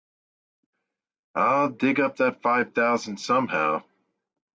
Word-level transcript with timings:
I'll 1.35 1.69
dig 1.69 1.99
up 1.99 2.15
that 2.17 2.41
five 2.41 2.73
thousand 2.73 3.19
somehow. 3.19 3.83